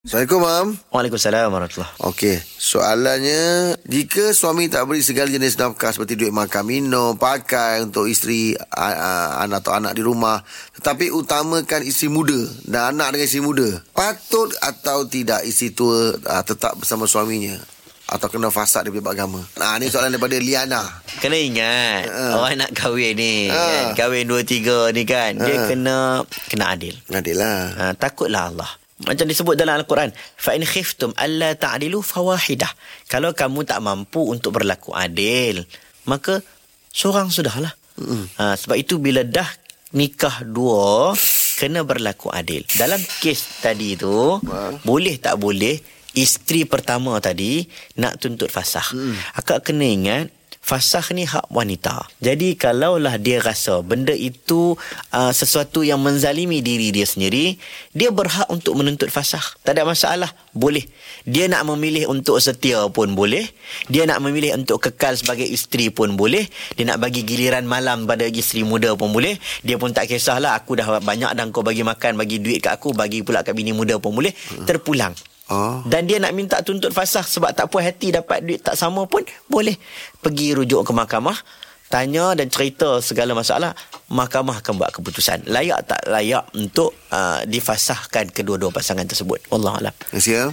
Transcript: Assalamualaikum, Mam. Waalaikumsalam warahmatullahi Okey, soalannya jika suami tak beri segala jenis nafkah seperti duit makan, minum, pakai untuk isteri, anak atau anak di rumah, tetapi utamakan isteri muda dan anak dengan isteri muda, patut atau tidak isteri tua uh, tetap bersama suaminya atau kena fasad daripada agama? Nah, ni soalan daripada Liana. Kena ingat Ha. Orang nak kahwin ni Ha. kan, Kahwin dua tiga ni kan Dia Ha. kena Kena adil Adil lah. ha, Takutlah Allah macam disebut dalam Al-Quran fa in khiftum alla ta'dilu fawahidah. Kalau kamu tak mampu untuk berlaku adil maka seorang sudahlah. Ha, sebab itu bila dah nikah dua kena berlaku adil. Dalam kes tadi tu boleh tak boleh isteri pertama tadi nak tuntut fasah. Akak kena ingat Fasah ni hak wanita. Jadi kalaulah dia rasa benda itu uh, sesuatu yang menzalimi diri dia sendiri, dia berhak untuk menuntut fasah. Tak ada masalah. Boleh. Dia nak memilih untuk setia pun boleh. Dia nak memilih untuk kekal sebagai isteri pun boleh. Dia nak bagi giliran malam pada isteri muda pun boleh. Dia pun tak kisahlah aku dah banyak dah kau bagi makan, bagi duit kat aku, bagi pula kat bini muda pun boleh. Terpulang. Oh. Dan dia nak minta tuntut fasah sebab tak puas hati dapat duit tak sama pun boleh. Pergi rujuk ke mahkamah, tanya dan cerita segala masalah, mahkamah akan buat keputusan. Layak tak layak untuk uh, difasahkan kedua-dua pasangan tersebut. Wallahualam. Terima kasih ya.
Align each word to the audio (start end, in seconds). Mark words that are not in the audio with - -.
Assalamualaikum, 0.00 0.40
Mam. 0.40 0.66
Waalaikumsalam 0.96 1.52
warahmatullahi 1.52 1.92
Okey, 2.08 2.40
soalannya 2.56 3.76
jika 3.84 4.32
suami 4.32 4.72
tak 4.72 4.88
beri 4.88 5.04
segala 5.04 5.28
jenis 5.28 5.60
nafkah 5.60 5.92
seperti 5.92 6.16
duit 6.16 6.32
makan, 6.32 6.64
minum, 6.64 7.20
pakai 7.20 7.84
untuk 7.84 8.08
isteri, 8.08 8.56
anak 9.36 9.60
atau 9.60 9.76
anak 9.76 9.92
di 9.92 10.00
rumah, 10.00 10.40
tetapi 10.80 11.12
utamakan 11.12 11.84
isteri 11.84 12.08
muda 12.08 12.40
dan 12.64 12.96
anak 12.96 13.12
dengan 13.12 13.28
isteri 13.28 13.44
muda, 13.44 13.68
patut 13.92 14.48
atau 14.64 15.04
tidak 15.04 15.44
isteri 15.44 15.76
tua 15.76 16.16
uh, 16.16 16.42
tetap 16.48 16.80
bersama 16.80 17.04
suaminya 17.04 17.60
atau 18.08 18.32
kena 18.32 18.48
fasad 18.48 18.88
daripada 18.88 19.12
agama? 19.12 19.44
Nah, 19.60 19.76
ni 19.76 19.92
soalan 19.92 20.16
daripada 20.16 20.40
Liana. 20.40 20.80
Kena 21.20 21.36
ingat 21.36 22.08
Ha. 22.08 22.40
Orang 22.40 22.56
nak 22.56 22.72
kahwin 22.72 23.20
ni 23.20 23.52
Ha. 23.52 23.92
kan, 23.92 24.00
Kahwin 24.00 24.24
dua 24.24 24.48
tiga 24.48 24.88
ni 24.90 25.04
kan 25.04 25.36
Dia 25.36 25.60
Ha. 25.60 25.68
kena 25.68 26.24
Kena 26.48 26.72
adil 26.72 26.96
Adil 27.06 27.36
lah. 27.36 27.68
ha, 27.76 27.84
Takutlah 27.92 28.48
Allah 28.48 28.70
macam 29.04 29.24
disebut 29.24 29.56
dalam 29.56 29.80
Al-Quran 29.80 30.12
fa 30.16 30.52
in 30.52 30.64
khiftum 30.64 31.16
alla 31.16 31.56
ta'dilu 31.56 32.04
fawahidah. 32.04 32.68
Kalau 33.08 33.32
kamu 33.32 33.64
tak 33.64 33.80
mampu 33.80 34.24
untuk 34.28 34.60
berlaku 34.60 34.92
adil 34.92 35.64
maka 36.08 36.40
seorang 36.92 37.28
sudahlah. 37.28 37.72
Ha, 38.40 38.56
sebab 38.56 38.80
itu 38.80 38.96
bila 38.96 39.20
dah 39.20 39.46
nikah 39.92 40.40
dua 40.44 41.12
kena 41.60 41.84
berlaku 41.84 42.32
adil. 42.32 42.64
Dalam 42.76 43.00
kes 43.20 43.60
tadi 43.60 43.92
tu 43.96 44.40
boleh 44.84 45.14
tak 45.20 45.36
boleh 45.36 45.76
isteri 46.16 46.64
pertama 46.64 47.20
tadi 47.20 47.60
nak 48.00 48.16
tuntut 48.16 48.48
fasah. 48.48 48.88
Akak 49.36 49.68
kena 49.68 49.84
ingat 49.84 50.32
Fasah 50.60 51.02
ni 51.16 51.24
hak 51.24 51.48
wanita. 51.50 52.04
Jadi 52.20 52.54
kalaulah 52.54 53.16
dia 53.16 53.40
rasa 53.40 53.80
benda 53.80 54.12
itu 54.12 54.76
uh, 55.10 55.32
sesuatu 55.32 55.80
yang 55.80 55.98
menzalimi 55.98 56.60
diri 56.60 56.92
dia 56.92 57.08
sendiri, 57.08 57.56
dia 57.96 58.12
berhak 58.12 58.46
untuk 58.52 58.76
menuntut 58.76 59.08
fasah. 59.08 59.42
Tak 59.64 59.74
ada 59.74 59.88
masalah. 59.88 60.30
Boleh. 60.52 60.84
Dia 61.24 61.48
nak 61.48 61.64
memilih 61.64 62.12
untuk 62.12 62.38
setia 62.38 62.86
pun 62.92 63.16
boleh. 63.16 63.48
Dia 63.88 64.04
nak 64.04 64.20
memilih 64.20 64.54
untuk 64.60 64.84
kekal 64.84 65.16
sebagai 65.16 65.48
isteri 65.48 65.88
pun 65.88 66.14
boleh. 66.14 66.46
Dia 66.76 66.92
nak 66.92 67.02
bagi 67.02 67.24
giliran 67.24 67.64
malam 67.64 68.04
pada 68.04 68.28
isteri 68.28 68.60
muda 68.62 68.92
pun 68.94 69.10
boleh. 69.16 69.40
Dia 69.64 69.80
pun 69.80 69.90
tak 69.96 70.12
kisahlah 70.12 70.54
aku 70.54 70.76
dah 70.76 71.00
banyak 71.00 71.34
dah 71.34 71.44
kau 71.50 71.64
bagi 71.64 71.82
makan, 71.82 72.20
bagi 72.20 72.38
duit 72.38 72.60
kat 72.60 72.78
aku, 72.78 72.92
bagi 72.92 73.24
pula 73.24 73.40
kat 73.42 73.56
bini 73.56 73.72
muda 73.72 73.96
pun 73.96 74.12
boleh. 74.12 74.36
Terpulang. 74.68 75.16
Oh. 75.50 75.82
Dan 75.82 76.06
dia 76.06 76.22
nak 76.22 76.30
minta 76.30 76.62
tuntut 76.62 76.94
fasah 76.94 77.26
sebab 77.26 77.50
tak 77.50 77.66
puas 77.74 77.82
hati 77.82 78.14
dapat 78.14 78.46
duit 78.46 78.62
tak 78.62 78.78
sama 78.78 79.04
pun 79.10 79.26
boleh. 79.50 79.74
Pergi 80.22 80.54
rujuk 80.54 80.86
ke 80.86 80.92
mahkamah, 80.94 81.34
tanya 81.90 82.38
dan 82.38 82.46
cerita 82.46 83.02
segala 83.02 83.34
masalah, 83.34 83.74
mahkamah 84.14 84.62
akan 84.62 84.78
buat 84.78 84.94
keputusan. 84.94 85.50
Layak 85.50 85.90
tak 85.90 86.06
layak 86.06 86.46
untuk 86.54 86.94
uh, 87.10 87.42
difasahkan 87.50 88.30
kedua-dua 88.30 88.70
pasangan 88.70 89.02
tersebut. 89.02 89.42
Wallahualam. 89.50 89.90
Terima 89.98 90.14
kasih 90.14 90.32
ya. 90.32 90.44